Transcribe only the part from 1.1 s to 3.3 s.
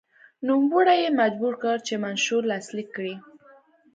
مجبور کړ چې منشور لاسلیک کړي.